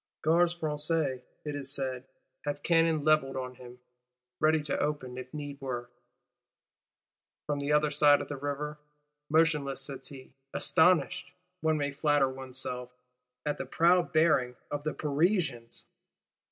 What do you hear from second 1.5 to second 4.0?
is said, have cannon levelled on him;